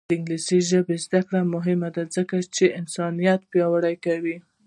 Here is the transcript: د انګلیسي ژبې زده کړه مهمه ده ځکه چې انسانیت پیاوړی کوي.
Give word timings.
د 0.07 0.11
انګلیسي 0.17 0.59
ژبې 0.69 0.95
زده 1.05 1.21
کړه 1.27 1.41
مهمه 1.55 1.89
ده 1.95 2.03
ځکه 2.15 2.35
چې 2.55 2.65
انسانیت 2.79 3.41
پیاوړی 3.51 3.95
کوي. 4.05 4.37